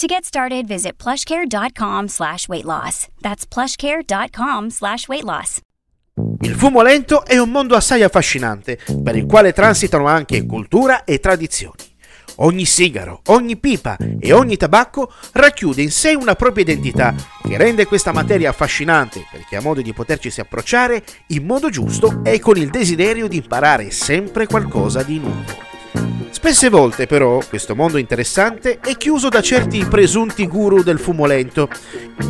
[0.00, 3.08] To get started, visit plushcare.com slash weight loss.
[3.20, 5.60] That's plushcare.com slash weight loss.
[6.40, 11.20] Il fumo lento è un mondo assai affascinante, per il quale transitano anche cultura e
[11.20, 11.84] tradizioni.
[12.36, 17.84] Ogni sigaro, ogni pipa e ogni tabacco racchiude in sé una propria identità che rende
[17.84, 22.70] questa materia affascinante perché ha modo di potercisi approcciare in modo giusto e con il
[22.70, 25.69] desiderio di imparare sempre qualcosa di nuovo.
[26.40, 31.68] Spesse volte però questo mondo interessante è chiuso da certi presunti guru del fumo lento,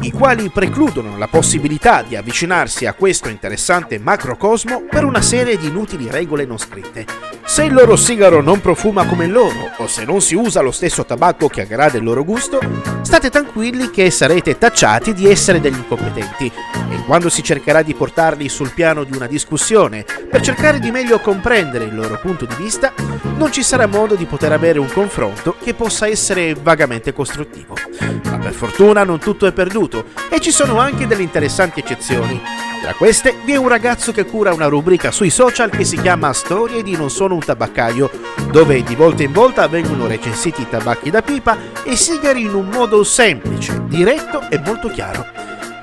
[0.01, 5.69] i quali precludono la possibilità di avvicinarsi a questo interessante macrocosmo per una serie di
[5.69, 7.40] inutili regole non scritte.
[7.51, 11.05] Se il loro sigaro non profuma come loro, o se non si usa lo stesso
[11.05, 12.61] tabacco che aggrada il loro gusto,
[13.03, 18.49] state tranquilli che sarete tacciati di essere degli incompetenti e quando si cercherà di portarli
[18.49, 22.93] sul piano di una discussione per cercare di meglio comprendere il loro punto di vista,
[23.37, 27.75] non ci sarà modo di poter avere un confronto che possa essere vagamente costruttivo.
[28.27, 32.70] Ma per fortuna non tutto è perduto e ci sono anche delle interessanti eccezioni.
[32.81, 36.33] Tra queste vi è un ragazzo che cura una rubrica sui social che si chiama
[36.33, 38.11] Storie di Non sono un tabaccaio,
[38.51, 42.69] dove di volta in volta vengono recensiti i tabacchi da pipa e sigari in un
[42.69, 45.27] modo semplice, diretto e molto chiaro.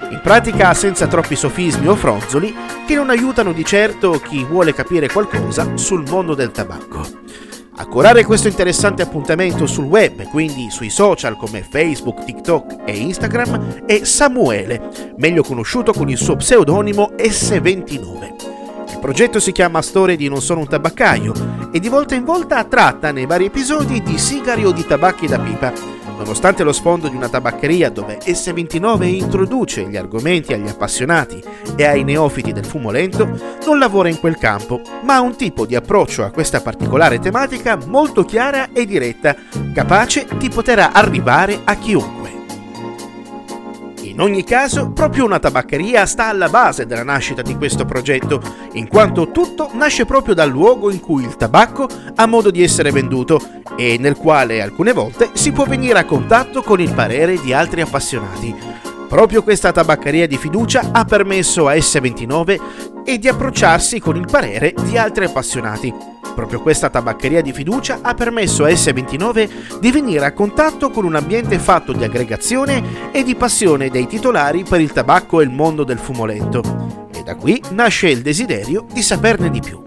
[0.10, 2.56] In pratica senza troppi sofismi o fronzoli
[2.88, 7.06] che non aiutano di certo chi vuole capire qualcosa sul mondo del tabacco.
[7.80, 13.86] A curare questo interessante appuntamento sul web, quindi sui social come Facebook, TikTok e Instagram,
[13.86, 18.36] è Samuele, meglio conosciuto con il suo pseudonimo S29.
[18.94, 22.64] Il progetto si chiama Storie di Non sono un tabaccaio e di volta in volta
[22.64, 27.16] tratta nei vari episodi di sigari o di tabacchi da pipa Nonostante lo sfondo di
[27.16, 31.44] una tabaccheria dove S29 introduce gli argomenti agli appassionati
[31.76, 33.30] e ai neofiti del fumo lento,
[33.66, 37.78] non lavora in quel campo, ma ha un tipo di approccio a questa particolare tematica
[37.86, 39.36] molto chiara e diretta,
[39.74, 42.37] capace di poter arrivare a chiunque.
[44.18, 48.42] In ogni caso, proprio una tabaccheria sta alla base della nascita di questo progetto,
[48.72, 52.90] in quanto tutto nasce proprio dal luogo in cui il tabacco ha modo di essere
[52.90, 53.40] venduto
[53.76, 57.82] e nel quale alcune volte si può venire a contatto con il parere di altri
[57.82, 58.56] appassionati.
[59.08, 62.60] Proprio questa tabaccheria di fiducia ha permesso a S29
[63.06, 66.17] e di approcciarsi con il parere di altri appassionati.
[66.38, 71.16] Proprio questa tabaccheria di fiducia ha permesso a S29 di venire a contatto con un
[71.16, 75.84] ambiente fatto di aggregazione e di passione dei titolari per il tabacco e il mondo
[75.84, 77.08] del fumo lento.
[77.12, 79.84] E da qui nasce il desiderio di saperne di più.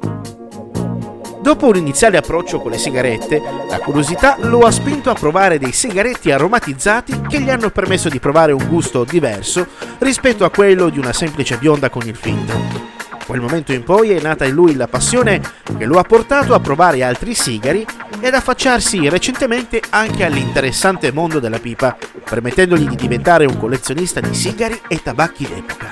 [1.40, 5.70] Dopo un iniziale approccio con le sigarette, la curiosità lo ha spinto a provare dei
[5.70, 9.68] sigaretti aromatizzati che gli hanno permesso di provare un gusto diverso
[9.98, 12.99] rispetto a quello di una semplice bionda con il filtro
[13.30, 15.40] quel momento in poi è nata in lui la passione
[15.78, 17.86] che lo ha portato a provare altri sigari
[18.18, 21.96] ed affacciarsi recentemente anche all'interessante mondo della pipa,
[22.28, 25.90] permettendogli di diventare un collezionista di sigari e tabacchi d'epoca.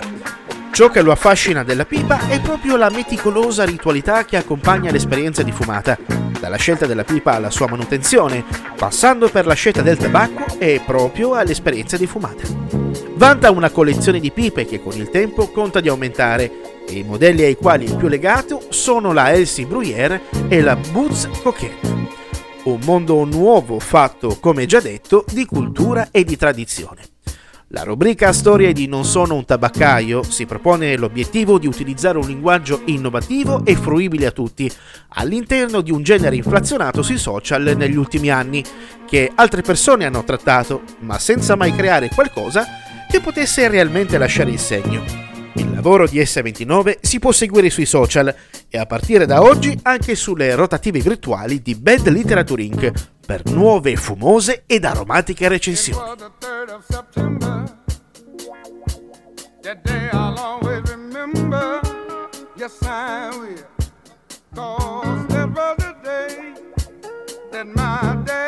[0.73, 5.53] Ciò che lo affascina della pipa è proprio la meticolosa ritualità che accompagna l'esperienza di
[5.53, 5.97] fumata,
[6.41, 8.45] dalla scelta della pipa alla sua manutenzione,
[8.77, 12.58] passando per la scelta del tabacco e proprio all'esperienza di fumata.
[13.19, 17.43] Vanta una collezione di pipe che con il tempo conta di aumentare e i modelli
[17.43, 22.07] ai quali è più legato sono la Elsie Bruyère e la Boots Coquette.
[22.63, 27.03] Un mondo nuovo fatto, come già detto, di cultura e di tradizione.
[27.73, 32.83] La rubrica Storie di Non sono un tabaccaio si propone l'obiettivo di utilizzare un linguaggio
[32.85, 34.73] innovativo e fruibile a tutti,
[35.15, 38.65] all'interno di un genere inflazionato sui social negli ultimi anni,
[39.05, 44.59] che altre persone hanno trattato, ma senza mai creare qualcosa che potesse realmente lasciare il
[44.59, 45.03] segno.
[45.55, 48.35] Il lavoro di S29 si può seguire sui social
[48.69, 52.93] e a partire da oggi anche sulle rotative virtuali di Bad Literature Inc.
[53.25, 56.17] per nuove, fumose ed aromatiche recensioni.
[67.59, 68.48] that my day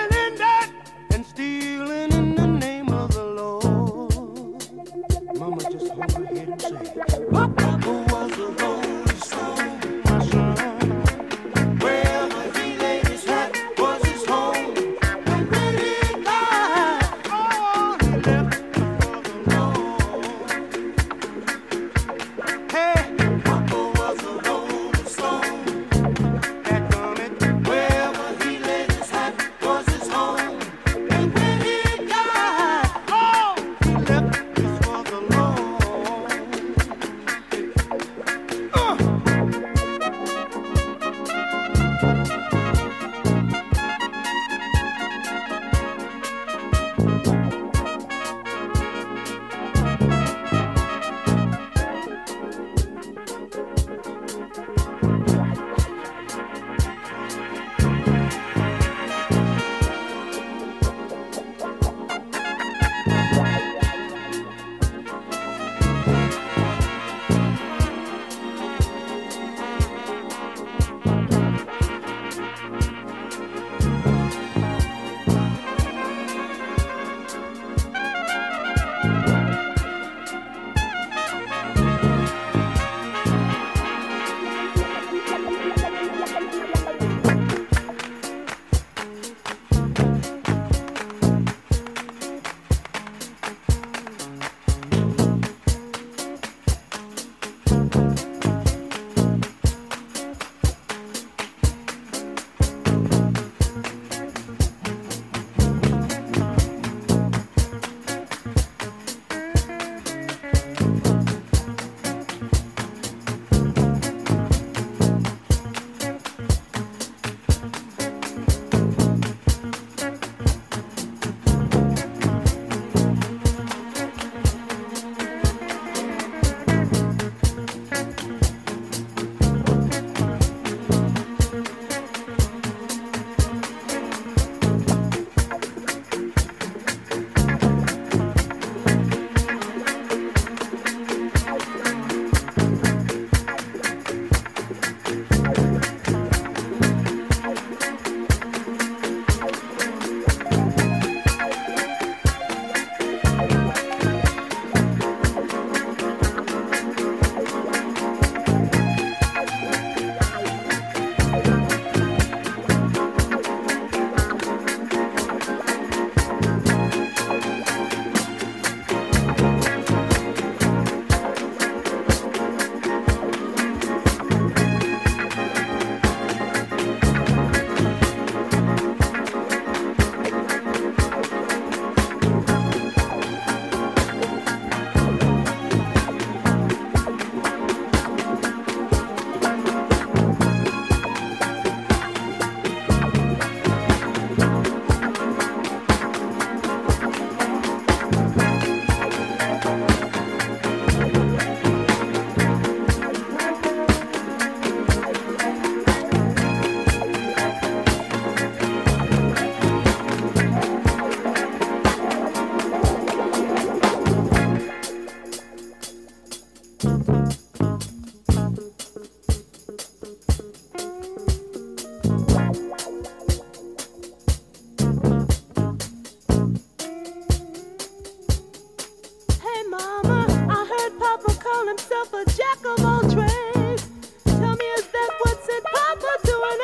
[232.01, 233.89] himself a jack of all trades.
[234.25, 236.59] Tell me, is that what sent Papa to an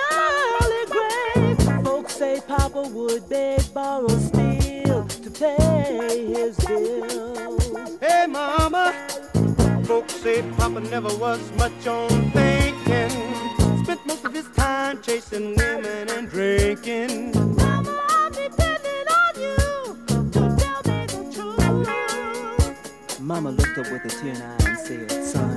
[0.61, 1.85] early grave?
[1.85, 7.71] Folks say Papa would beg, borrow, steal to pay his bills.
[8.01, 8.93] Hey, Mama,
[9.83, 13.09] folks say Papa never was much on thinking.
[13.83, 17.31] Spent most of his time chasing women and drinking.
[17.55, 23.19] Mama, I'm depending on you to tell me the truth.
[23.19, 25.56] Mama looked up with a tear in her eye see it, son.